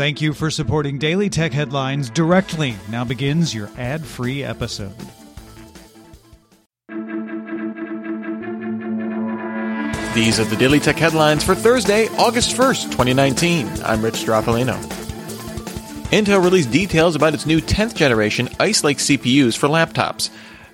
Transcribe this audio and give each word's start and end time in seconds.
Thank 0.00 0.22
you 0.22 0.32
for 0.32 0.50
supporting 0.50 0.96
Daily 0.96 1.28
Tech 1.28 1.52
Headlines 1.52 2.08
directly. 2.08 2.74
Now 2.88 3.04
begins 3.04 3.54
your 3.54 3.68
ad 3.76 4.02
free 4.02 4.42
episode. 4.42 4.96
These 10.14 10.40
are 10.40 10.44
the 10.44 10.56
Daily 10.58 10.80
Tech 10.80 10.96
headlines 10.96 11.44
for 11.44 11.54
Thursday, 11.54 12.08
August 12.16 12.56
1st, 12.56 12.84
2019. 12.84 13.68
I'm 13.84 14.02
Rich 14.02 14.14
Stroffolino. 14.14 14.80
Intel 16.10 16.42
released 16.42 16.70
details 16.70 17.14
about 17.14 17.34
its 17.34 17.44
new 17.44 17.60
10th 17.60 17.94
generation 17.94 18.48
Ice 18.58 18.82
Lake 18.82 18.96
CPUs 18.96 19.54
for 19.54 19.68
laptops. 19.68 20.30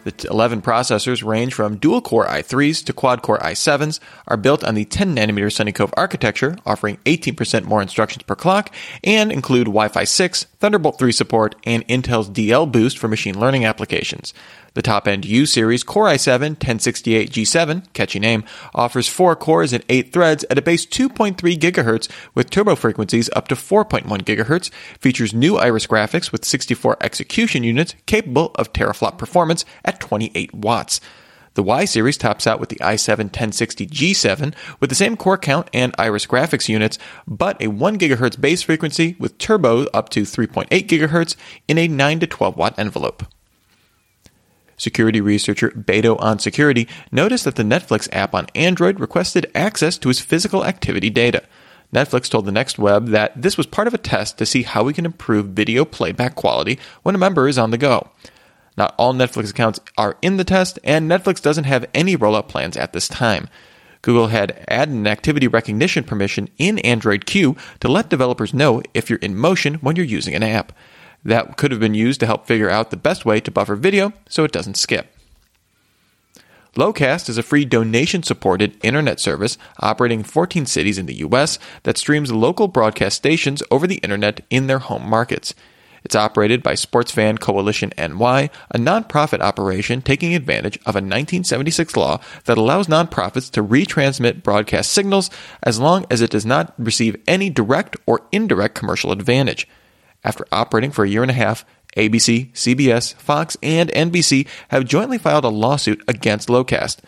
The 0.07 0.29
11 0.31 0.63
processors 0.63 1.25
range 1.27 1.53
from 1.53 1.79
dual 1.79 2.01
core 2.01 2.27
i3s 2.27 2.85
to 2.85 2.93
quad 2.93 3.23
core 3.23 3.41
i7s, 3.41 3.99
are 4.29 4.37
built 4.37 4.63
on 4.63 4.77
the 4.77 4.85
10 4.85 5.17
nanometer 5.17 5.53
Sunny 5.53 5.73
Cove 5.73 5.93
architecture, 5.97 6.57
offering 6.65 6.99
18% 7.07 7.65
more 7.65 7.83
instructions 7.83 8.23
per 8.23 8.37
clock, 8.37 8.73
and 9.03 9.33
include 9.33 9.65
Wi 9.65 9.89
Fi 9.89 10.05
6, 10.05 10.47
Thunderbolt 10.67 10.99
3 10.99 11.13
support, 11.13 11.55
and 11.63 11.87
Intel's 11.87 12.29
DL 12.29 12.73
Boost 12.73 12.99
for 12.99 13.07
machine 13.07 13.39
learning 13.39 13.65
applications. 13.65 14.35
The 14.75 14.83
top 14.83 15.07
end 15.07 15.25
U 15.25 15.47
series 15.47 15.85
Core 15.85 16.07
i7 16.07 16.41
1068 16.41 17.31
G7, 17.31 17.93
catchy 17.93 18.19
name, 18.19 18.43
offers 18.75 19.07
4 19.07 19.37
cores 19.37 19.73
and 19.73 19.85
8 19.89 20.13
threads 20.13 20.45
at 20.51 20.59
a 20.59 20.63
base 20.63 20.85
2.3 20.85 21.37
GHz 21.37 22.11
with 22.35 22.51
turbo 22.51 22.75
frequencies 22.75 23.31
up 23.37 23.47
to 23.47 23.55
4.1 23.55 24.07
GHz, 24.25 24.73
features 24.99 25.33
new 25.33 25.57
Iris 25.57 25.87
graphics 25.87 26.33
with 26.33 26.45
64 26.45 26.97
execution 27.01 27.63
units 27.63 27.95
capable 28.07 28.51
of 28.57 28.73
teraflop 28.73 29.19
performance 29.19 29.65
at 29.85 30.01
28 30.01 30.53
watts. 30.53 31.01
The 31.57 31.63
Y 31.63 31.87
series 31.87 32.19
tops 32.19 32.47
out 32.47 32.61
with 32.61 32.69
the 32.69 32.77
i7 32.77 33.19
1060 33.19 33.87
G7 33.87 34.55
with 34.79 34.91
the 34.91 34.95
same 34.95 35.17
core 35.17 35.39
count 35.39 35.71
and 35.73 35.95
Iris 35.97 36.27
graphics 36.27 36.69
units, 36.69 36.99
but 37.27 37.61
a 37.63 37.69
1 37.69 37.99
GHz 37.99 38.39
base 38.39 38.61
frequency 38.61 39.17
with 39.19 39.39
turbo 39.39 39.87
up 39.95 40.11
to 40.11 40.21
3.8 40.21 40.69
GHz 40.69 41.35
in 41.67 41.79
a 41.79 41.89
9 41.89 42.21
to 42.21 42.27
12 42.27 42.59
watt 42.59 42.79
envelope. 42.79 43.25
Security 44.77 45.23
researcher 45.23 45.71
Beto 45.71 46.21
on 46.21 46.39
Security 46.39 46.87
noticed 47.11 47.45
that 47.45 47.57
the 47.57 47.63
Netflix 47.63 48.07
app 48.13 48.35
on 48.35 48.49
Android 48.55 49.01
requested 49.01 49.51
access 49.55 49.97
to 49.97 50.09
his 50.09 50.21
physical 50.21 50.63
activity 50.63 51.09
data. 51.09 51.43
Netflix 51.91 52.29
told 52.29 52.45
the 52.45 52.53
Next 52.53 52.79
Web 52.79 53.07
that 53.07 53.33
this 53.41 53.57
was 53.57 53.67
part 53.67 53.89
of 53.89 53.95
a 53.95 53.99
test 53.99 54.37
to 54.37 54.45
see 54.45 54.65
how 54.65 54.85
we 54.85 54.93
can 54.93 55.07
improve 55.07 55.47
video 55.47 55.87
playback 55.87 56.35
quality 56.35 56.79
when 57.03 57.15
a 57.15 57.19
member 57.19 57.49
is 57.49 57.57
on 57.57 57.71
the 57.71 57.79
go. 57.79 58.11
Not 58.77 58.95
all 58.99 59.15
Netflix 59.15 59.51
accounts 59.51 59.81
are 59.97 60.19
in 60.21 60.37
the 60.37 60.45
test, 60.45 60.79
and 60.85 61.11
Netflix 61.11 61.41
doesn't 61.41 61.65
have 61.65 61.87
any 61.95 62.17
rollout 62.17 62.49
plans 62.49 62.77
at 62.77 62.93
this 62.93 63.09
time. 63.09 63.49
Google 64.03 64.29
had 64.29 64.65
added 64.69 64.95
an 64.95 65.07
activity 65.07 65.49
recognition 65.49 66.05
permission 66.05 66.49
in 66.59 66.79
Android 66.81 67.27
Q 67.27 67.57
to 67.81 67.89
let 67.89 68.11
developers 68.11 68.55
know 68.55 68.83
if 68.95 69.11
you're 69.11 69.19
in 69.19 69.35
motion 69.35 69.75
when 69.77 69.97
you're 69.97 70.05
using 70.05 70.35
an 70.35 70.43
app 70.43 70.73
that 71.25 71.57
could 71.57 71.73
have 71.73 71.81
been 71.81 71.95
used 71.95 72.21
to 72.21 72.27
help 72.27 72.47
figure 72.47 72.71
out 72.71 72.91
the 72.91 72.97
best 72.97 73.25
way 73.25 73.41
to 73.41 73.51
buffer 73.51 73.75
video 73.75 74.13
so 74.29 74.45
it 74.45 74.53
doesn't 74.53 74.77
skip. 74.77 75.13
Locast 76.75 77.29
is 77.29 77.39
a 77.39 77.43
free 77.43 77.65
donation 77.65 78.23
supported 78.23 78.77
internet 78.85 79.19
service 79.19 79.57
operating 79.81 80.21
in 80.21 80.25
14 80.25 80.67
cities 80.67 80.99
in 80.99 81.07
the 81.07 81.15
US 81.15 81.59
that 81.85 81.97
streams 81.97 82.31
local 82.31 82.69
broadcast 82.69 83.17
stations 83.17 83.63
over 83.71 83.87
the 83.87 83.97
internet 83.97 84.43
in 84.51 84.67
their 84.67 84.79
home 84.79 85.09
markets. 85.09 85.55
It's 86.07 86.15
operated 86.15 86.63
by 86.63 86.77
Sports 86.77 87.11
Fan 87.11 87.37
Coalition 87.37 87.93
NY, 87.99 88.49
a 88.71 88.79
nonprofit 88.79 89.41
operation 89.41 90.03
taking 90.03 90.37
advantage 90.37 90.77
of 90.87 90.95
a 90.95 91.03
1976 91.03 91.97
law 91.97 92.21
that 92.45 92.57
allows 92.57 92.87
nonprofits 92.87 93.51
to 93.51 93.65
retransmit 93.65 94.45
broadcast 94.45 94.93
signals 94.93 95.31
as 95.65 95.81
long 95.81 96.07
as 96.09 96.21
it 96.21 96.31
does 96.31 96.47
not 96.47 96.73
receive 96.79 97.21
any 97.27 97.51
direct 97.51 97.97
or 98.07 98.23
indirect 98.31 98.77
commercial 98.77 99.11
advantage. 99.11 99.67
After 100.23 100.47
operating 100.53 100.93
for 100.93 101.05
a 101.05 101.09
year 101.09 101.23
and 101.23 101.31
a 101.33 101.35
half, 101.35 101.65
ABC, 101.97 102.53
CBS, 102.53 103.15
Fox, 103.15 103.57
and 103.61 103.91
NBC 103.91 104.47
have 104.69 104.85
jointly 104.85 105.19
filed 105.19 105.45
a 105.45 105.49
lawsuit 105.49 106.05
against 106.07 106.47
Locast. 106.47 106.99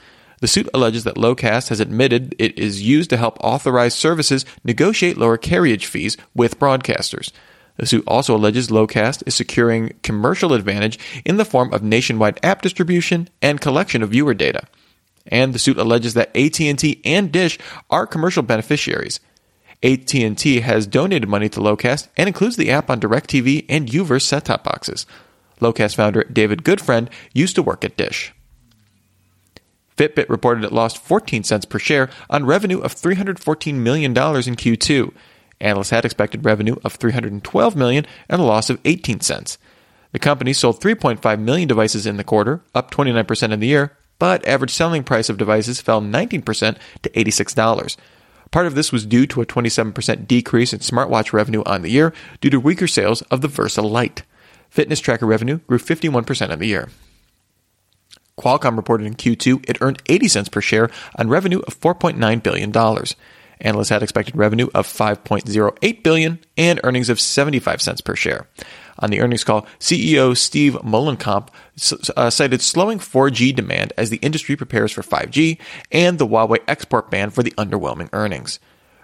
The 0.41 0.49
suit 0.49 0.69
alleges 0.75 1.05
that 1.05 1.15
Locast 1.15 1.69
has 1.69 1.79
admitted 1.79 2.35
it 2.37 2.59
is 2.59 2.83
used 2.83 3.11
to 3.11 3.17
help 3.17 3.39
authorized 3.45 3.97
services 3.97 4.45
negotiate 4.65 5.17
lower 5.17 5.37
carriage 5.37 5.87
fees 5.87 6.17
with 6.35 6.59
broadcasters. 6.59 7.31
The 7.79 7.87
suit 7.87 8.05
also 8.07 8.37
alleges 8.37 8.69
Locast 8.69 9.23
is 9.27 9.35
securing 9.35 9.95
commercial 10.03 10.53
advantage 10.53 10.99
in 11.25 11.37
the 11.37 11.45
form 11.45 11.73
of 11.73 11.83
nationwide 11.83 12.41
app 12.43 12.61
distribution 12.61 13.29
and 13.41 13.61
collection 13.61 14.03
of 14.03 14.11
viewer 14.11 14.35
data. 14.35 14.65
And 15.27 15.55
the 15.55 15.59
suit 15.59 15.79
alleges 15.79 16.15
that 16.15 16.37
AT&T 16.37 17.01
and 17.05 17.31
Dish 17.31 17.59
are 17.89 18.07
commercial 18.07 18.43
beneficiaries. 18.43 19.21
AT&T 19.83 20.61
has 20.61 20.89
donated 20.89 21.29
money 21.29 21.49
to 21.49 21.61
Locast 21.61 22.09
and 22.17 22.27
includes 22.27 22.57
the 22.57 22.71
app 22.71 22.91
on 22.91 23.01
DirecTV 23.01 23.67
and 23.69 23.89
Uverse 23.89 24.23
set-top 24.23 24.65
boxes. 24.65 25.07
Locast 25.61 25.95
founder 25.95 26.25
David 26.25 26.65
Goodfriend 26.65 27.09
used 27.33 27.55
to 27.55 27.63
work 27.63 27.85
at 27.85 27.97
Dish. 27.97 28.33
Fitbit 29.97 30.29
reported 30.29 30.65
it 30.65 30.73
lost 30.73 30.99
14 30.99 31.45
cents 31.45 31.65
per 31.65 31.79
share 31.79 32.11
on 32.29 32.47
revenue 32.47 32.81
of 32.81 32.95
$314 32.95 33.75
million 33.75 34.11
in 34.11 34.15
Q2. 34.15 35.13
Analysts 35.61 35.91
had 35.91 36.05
expected 36.05 36.45
revenue 36.45 36.77
of 36.85 36.95
312 36.95 37.77
million 37.77 38.07
and 38.29 38.41
a 38.41 38.45
loss 38.45 38.71
of 38.71 38.81
18 38.85 39.21
cents. 39.21 39.59
The 40.13 40.19
company 40.19 40.53
sold 40.53 40.81
3.5 40.81 41.41
million 41.41 41.69
devices 41.69 42.07
in 42.07 42.17
the 42.17 42.25
quarter, 42.25 42.63
up 42.75 42.91
29% 42.91 43.53
in 43.53 43.61
the 43.61 43.67
year, 43.67 43.97
but 44.19 44.47
average 44.47 44.73
selling 44.73 45.05
price 45.05 45.29
of 45.29 45.37
devices 45.37 45.81
fell 45.81 46.01
19% 46.01 46.79
to 47.03 47.11
$86. 47.11 47.97
Part 48.51 48.67
of 48.67 48.75
this 48.75 48.93
was 48.93 49.05
due 49.05 49.27
to 49.27 49.43
a 49.43 49.47
27% 49.47 50.27
decrease 50.27 50.73
in 50.73 50.79
smartwatch 50.79 51.33
revenue 51.33 51.63
on 51.67 51.83
the 51.83 51.91
year 51.91 52.15
due 52.41 52.51
to 52.51 52.59
weaker 52.59 52.87
sales 52.87 53.23
of 53.23 53.43
the 53.43 53.49
Versa 53.49 53.83
Lite. 53.83 54.23
Fitness 54.71 55.01
tracker 55.01 55.27
revenue 55.27 55.59
grew 55.67 55.79
51% 55.79 56.51
on 56.51 56.59
the 56.59 56.67
year. 56.67 56.89
Qualcomm 58.39 58.77
reported 58.77 59.07
in 59.07 59.15
Q2 59.15 59.69
it 59.69 59.79
earned 59.81 60.03
80 60.07 60.29
cents 60.29 60.49
per 60.49 60.61
share 60.61 60.91
on 61.17 61.29
revenue 61.29 61.61
of 61.67 61.79
$4.9 61.79 62.43
billion. 62.43 62.73
Analysts 63.61 63.89
had 63.89 64.03
expected 64.03 64.37
revenue 64.37 64.69
of 64.75 64.87
5.08 64.87 66.03
billion 66.03 66.39
and 66.57 66.81
earnings 66.85 67.09
of 67.09 67.21
75 67.21 67.83
cents 67.83 68.01
per 68.01 68.15
share. 68.15 68.47
On 69.01 69.11
the 69.11 69.21
earnings 69.21 69.45
call, 69.45 69.67
CEO 69.79 70.37
Steve 70.37 70.75
Mollenkopf 70.75 71.49
uh, 72.17 72.31
cited 72.31 72.61
slowing 72.61 72.99
4G 72.99 73.55
demand 73.55 73.93
as 73.97 74.11
the 74.11 74.17
industry 74.19 74.57
prepares 74.57 74.93
for 74.93 75.03
5G 75.03 75.59
and 75.93 76.19
the 76.19 76.27
Huawei 76.27 76.59
export 76.67 77.11
ban 77.11 77.31
for 77.31 77.43
the 77.43 77.53
underwhelming 77.53 78.09
earnings. 78.13 78.59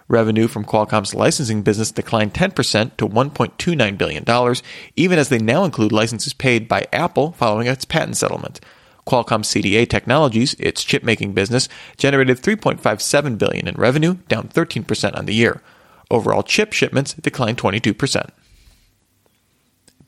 Revenue 0.07 0.47
from 0.47 0.65
Qualcomm's 0.65 1.15
licensing 1.15 1.63
business 1.63 1.91
declined 1.91 2.33
10% 2.33 2.97
to 2.97 3.07
$1.29 3.07 3.97
billion, 3.97 4.55
even 4.95 5.17
as 5.17 5.29
they 5.29 5.39
now 5.39 5.63
include 5.63 5.91
licenses 5.91 6.33
paid 6.33 6.67
by 6.67 6.85
Apple 6.93 7.31
following 7.31 7.65
its 7.65 7.85
patent 7.85 8.17
settlement. 8.17 8.59
Qualcomm 9.05 9.43
CDMA 9.43 9.87
Technologies, 9.87 10.55
its 10.55 10.83
chip-making 10.83 11.33
business, 11.33 11.69
generated 11.97 12.37
3.57 12.37 13.37
billion 13.37 13.67
in 13.67 13.75
revenue, 13.75 14.15
down 14.27 14.47
13% 14.47 15.17
on 15.17 15.25
the 15.25 15.33
year. 15.33 15.61
Overall 16.09 16.43
chip 16.43 16.73
shipments 16.73 17.13
declined 17.13 17.57
22%. 17.57 18.29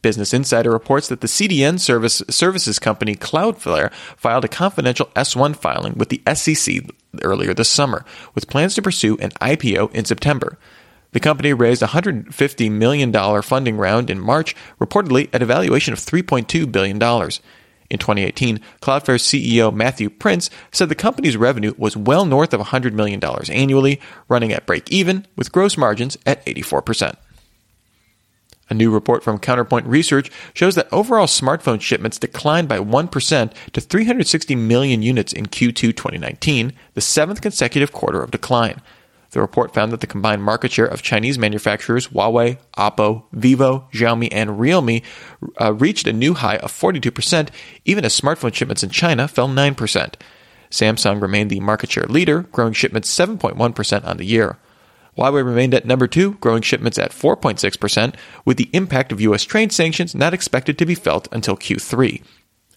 Business 0.02 0.34
Insider 0.34 0.72
reports 0.72 1.08
that 1.08 1.22
the 1.22 1.28
CDN 1.28 1.80
service, 1.80 2.22
services 2.30 2.80
company 2.80 3.16
Cloudflare 3.16 3.92
filed 4.16 4.46
a 4.46 4.48
confidential 4.48 5.08
S1 5.16 5.56
filing 5.56 5.96
with 5.96 6.10
the 6.10 6.22
SEC 6.34 6.84
earlier 7.24 7.54
this 7.54 7.70
summer, 7.70 8.06
with 8.36 8.48
plans 8.48 8.76
to 8.76 8.82
pursue 8.82 9.18
an 9.18 9.32
IPO 9.42 9.94
in 9.94 10.06
September. 10.06 10.58
The 11.12 11.20
company 11.20 11.54
raised 11.54 11.82
a 11.82 11.88
$150 11.88 12.72
million 12.72 13.42
funding 13.42 13.78
round 13.78 14.10
in 14.10 14.20
March, 14.20 14.56
reportedly 14.80 15.30
at 15.34 15.42
a 15.42 15.46
valuation 15.46 15.94
of 15.94 16.00
$3.2 16.00 16.72
billion. 16.72 17.00
In 17.90 18.00
2018, 18.00 18.60
Cloudflare's 18.82 19.24
CEO 19.24 19.74
Matthew 19.74 20.10
Prince 20.10 20.50
said 20.72 20.90
the 20.90 20.96
company's 20.96 21.38
revenue 21.38 21.74
was 21.78 21.96
well 21.96 22.26
north 22.26 22.54
of 22.54 22.62
$100 22.62 22.94
million 22.94 23.24
annually, 23.50 24.02
running 24.28 24.52
at 24.52 24.66
break 24.66 24.92
even, 24.92 25.26
with 25.36 25.52
gross 25.52 25.78
margins 25.78 26.18
at 26.26 26.46
84%. 26.46 27.16
A 28.70 28.74
new 28.74 28.92
report 28.92 29.24
from 29.24 29.40
Counterpoint 29.40 29.86
Research 29.86 30.30
shows 30.54 30.76
that 30.76 30.92
overall 30.92 31.28
smartphone 31.28 31.80
shipments 31.80 32.20
declined 32.20 32.68
by 32.68 32.80
1% 32.80 33.54
to 33.72 33.82
360 33.82 34.56
million 34.56 35.02
units 35.02 35.32
in 35.32 35.46
Q2 35.46 35.96
2019, 35.96 36.74
the 36.94 37.02
seventh 37.02 37.40
consecutive 37.42 37.94
quarter 37.94 38.22
of 38.22 38.32
decline. 38.32 38.82
The 39.32 39.42
report 39.42 39.74
found 39.74 39.92
that 39.92 40.00
the 40.00 40.08
combined 40.08 40.44
market 40.44 40.72
share 40.72 40.86
of 40.86 41.02
Chinese 41.02 41.38
manufacturers 41.38 42.08
Huawei, 42.08 42.60
Oppo, 42.78 43.24
Vivo, 43.34 43.88
Xiaomi, 43.94 44.30
and 44.32 44.60
Realme 44.60 45.02
uh, 45.60 45.74
reached 45.74 46.08
a 46.08 46.14
new 46.14 46.34
high 46.34 46.58
of 46.58 46.72
42%, 46.72 47.50
even 47.86 48.06
as 48.06 48.20
smartphone 48.20 48.54
shipments 48.54 48.84
in 48.84 48.90
China 48.90 49.28
fell 49.28 49.50
9%. 49.50 50.14
Samsung 50.70 51.22
remained 51.22 51.50
the 51.50 51.60
market 51.60 51.92
share 51.92 52.06
leader, 52.06 52.44
growing 52.52 52.74
shipments 52.74 53.16
7.1% 53.16 54.06
on 54.06 54.18
the 54.18 54.26
year. 54.26 54.58
Huawei 55.18 55.44
remained 55.44 55.74
at 55.74 55.86
number 55.86 56.08
two, 56.08 56.34
growing 56.36 56.62
shipments 56.62 57.00
at 57.00 57.12
4.6%, 57.12 58.16
with 58.46 58.58
the 58.58 58.70
impact 58.74 59.12
of 59.12 59.22
U.S. 59.22 59.44
trade 59.44 59.72
sanctions 59.72 60.14
not 60.14 60.34
expected 60.34 60.78
to 60.78 60.86
be 60.86 60.96
felt 60.96 61.28
until 61.32 61.58
Q3. 61.58 62.22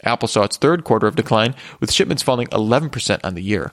Apple 0.02 0.28
saw 0.28 0.44
its 0.44 0.56
third 0.56 0.82
quarter 0.82 1.06
of 1.06 1.16
decline, 1.16 1.54
with 1.80 1.92
shipments 1.92 2.22
falling 2.22 2.46
11% 2.48 3.20
on 3.22 3.34
the 3.34 3.42
year. 3.42 3.72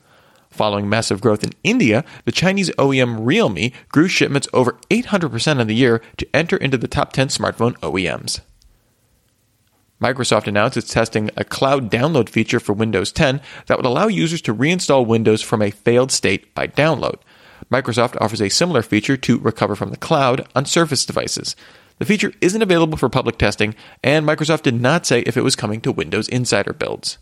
Following 0.58 0.90
massive 0.90 1.22
growth 1.22 1.44
in 1.44 1.52
India, 1.64 2.04
the 2.26 2.32
Chinese 2.32 2.72
OEM 2.80 3.20
Realme 3.20 3.72
grew 3.90 4.08
shipments 4.08 4.48
over 4.54 4.76
800% 4.90 5.60
on 5.60 5.68
the 5.68 5.76
year 5.76 6.02
to 6.18 6.28
enter 6.36 6.58
into 6.58 6.80
the 6.80 6.88
top 6.88 7.14
10 7.14 7.28
smartphone 7.28 7.78
OEMs. 7.82 8.40
Microsoft 10.02 10.48
announced 10.48 10.76
it's 10.76 10.92
testing 10.92 11.30
a 11.38 11.44
cloud 11.44 11.92
download 11.92 12.28
feature 12.28 12.60
for 12.60 12.74
Windows 12.74 13.12
10 13.12 13.40
that 13.68 13.78
would 13.78 13.86
allow 13.86 14.08
users 14.08 14.42
to 14.42 14.54
reinstall 14.54 15.06
Windows 15.06 15.44
from 15.44 15.62
a 15.62 15.70
failed 15.70 16.12
state 16.12 16.52
by 16.56 16.66
download. 16.66 17.20
Microsoft 17.72 18.20
offers 18.20 18.42
a 18.42 18.50
similar 18.50 18.82
feature 18.82 19.16
to 19.16 19.38
recover 19.38 19.76
from 19.76 19.92
the 19.92 19.98
cloud 19.98 20.48
on 20.56 20.66
Surface 20.66 21.06
devices. 21.06 21.56
The 22.00 22.06
feature 22.06 22.34
isn't 22.42 22.64
available 22.64 22.98
for 22.98 23.10
public 23.10 23.38
testing, 23.38 23.76
and 24.04 24.26
Microsoft 24.26 24.64
did 24.64 24.82
not 24.82 25.06
say 25.06 25.20
if 25.22 25.38
it 25.38 25.44
was 25.44 25.56
coming 25.56 25.82
to 25.82 25.92
Windows 25.92 26.28
Insider 26.28 26.74
builds. 26.74 27.20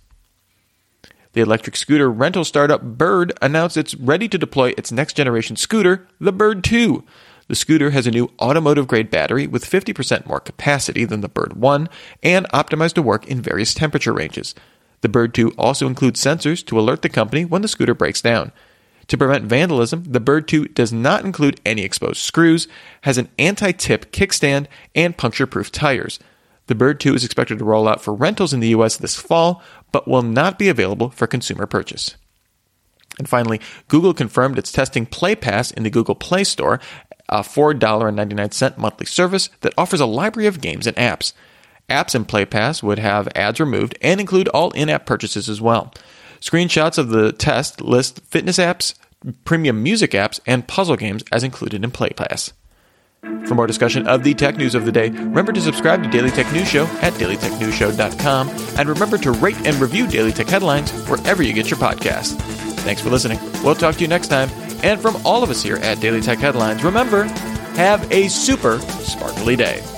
The 1.36 1.42
electric 1.42 1.76
scooter 1.76 2.10
rental 2.10 2.46
startup 2.46 2.82
Bird 2.82 3.34
announced 3.42 3.76
it's 3.76 3.94
ready 3.94 4.30
to 4.30 4.38
deploy 4.38 4.74
its 4.78 4.90
next 4.90 5.18
generation 5.18 5.58
scooter, 5.58 6.08
the 6.18 6.32
Bird 6.32 6.64
2. 6.64 7.04
The 7.50 7.56
scooter 7.56 7.90
has 7.90 8.08
a 8.08 8.12
new 8.12 8.32
automotive 8.40 8.88
grade 8.88 9.12
battery 9.12 9.46
with 9.46 9.70
50% 9.70 10.26
more 10.26 10.40
capacity 10.40 11.04
than 11.04 11.20
the 11.20 11.28
Bird 11.28 11.58
1 11.58 11.90
and 12.24 12.48
optimized 12.54 12.94
to 12.94 13.02
work 13.02 13.28
in 13.28 13.42
various 13.42 13.74
temperature 13.74 14.14
ranges. 14.14 14.56
The 15.02 15.10
Bird 15.10 15.34
2 15.34 15.52
also 15.58 15.88
includes 15.88 16.24
sensors 16.24 16.66
to 16.68 16.80
alert 16.80 17.02
the 17.02 17.10
company 17.10 17.44
when 17.44 17.62
the 17.62 17.68
scooter 17.68 17.94
breaks 17.94 18.22
down. 18.22 18.54
To 19.08 19.18
prevent 19.18 19.44
vandalism, 19.44 20.06
the 20.06 20.22
Bird 20.22 20.48
2 20.48 20.70
does 20.70 20.94
not 20.94 21.26
include 21.26 21.60
any 21.66 21.82
exposed 21.82 22.22
screws, 22.22 22.70
has 23.02 23.18
an 23.18 23.28
anti 23.38 23.74
tip 23.74 24.14
kickstand, 24.14 24.68
and 24.96 25.18
puncture 25.18 25.46
proof 25.46 25.70
tires. 25.70 26.18
The 26.68 26.76
Bird 26.76 27.00
2 27.00 27.14
is 27.14 27.24
expected 27.24 27.60
to 27.60 27.66
roll 27.66 27.88
out 27.88 28.02
for 28.02 28.14
rentals 28.14 28.54
in 28.54 28.60
the 28.60 28.70
US 28.70 28.98
this 28.98 29.16
fall, 29.16 29.62
but 29.92 30.08
will 30.08 30.24
not 30.24 30.58
be 30.58 30.70
available 30.70 31.10
for 31.10 31.28
consumer 31.28 31.66
purchase. 31.66 32.16
And 33.18 33.30
finally, 33.30 33.62
Google 33.88 34.14
confirmed 34.14 34.58
it's 34.58 34.72
testing 34.72 35.06
Play 35.06 35.36
Pass 35.36 35.72
in 35.72 35.84
the 35.84 35.90
Google 35.90 36.16
Play 36.16 36.44
Store, 36.44 36.80
a 37.30 37.40
$4.99 37.40 38.78
monthly 38.78 39.06
service 39.06 39.50
that 39.62 39.74
offers 39.78 40.00
a 40.00 40.06
library 40.06 40.48
of 40.48 40.62
games 40.62 40.86
and 40.86 40.98
apps. 40.98 41.34
Apps 41.90 42.16
in 42.16 42.26
Play 42.26 42.46
Pass 42.46 42.82
would 42.84 43.00
have 43.00 43.30
ads 43.36 43.60
removed 43.60 43.98
and 44.02 44.20
include 44.20 44.48
all 44.50 44.72
in 44.72 44.90
app 44.90 45.06
purchases 45.06 45.48
as 45.48 45.62
well. 45.62 45.94
Screenshots 46.42 46.98
of 46.98 47.10
the 47.10 47.32
test 47.32 47.82
list 47.82 48.22
fitness 48.26 48.58
apps, 48.58 48.96
premium 49.46 49.82
music 49.82 50.12
apps, 50.12 50.40
and 50.46 50.68
puzzle 50.68 50.96
games 50.96 51.24
as 51.32 51.44
included 51.44 51.84
in 51.84 51.92
Play 51.92 52.10
Pass. 52.10 52.54
For 53.48 53.54
more 53.54 53.68
discussion 53.68 54.08
of 54.08 54.24
the 54.24 54.34
tech 54.34 54.58
news 54.58 54.74
of 54.74 54.86
the 54.86 54.92
day, 54.92 55.10
remember 55.10 55.52
to 55.52 55.62
subscribe 55.62 56.04
to 56.04 56.10
Daily 56.10 56.32
Tech 56.32 56.52
News 56.52 56.68
Show 56.68 56.86
at 57.02 57.14
dailytechnewsshow.com 57.14 58.50
and 58.50 58.90
remember 58.90 59.18
to 59.20 59.32
rate 59.32 59.68
and 59.68 59.76
review 59.78 60.08
Daily 60.08 60.32
Tech 60.32 60.48
Headlines 60.48 60.92
wherever 61.08 61.44
you 61.44 61.54
get 61.54 61.70
your 61.70 61.80
podcasts. 61.80 62.36
Thanks 62.80 63.02
for 63.02 63.10
listening. 63.10 63.40
We'll 63.64 63.76
talk 63.76 63.96
to 63.96 64.02
you 64.02 64.08
next 64.08 64.28
time. 64.28 64.50
And 64.84 65.00
from 65.00 65.16
all 65.26 65.44
of 65.44 65.50
us 65.50 65.62
here 65.62 65.78
at 65.78 66.00
Daily 66.00 66.22
Tech 66.22 66.40
Headlines, 66.40 66.84
remember, 66.84 67.24
have 67.76 68.12
a 68.12 68.28
super 68.30 68.80
sparkly 68.80 69.56
day. 69.56 69.95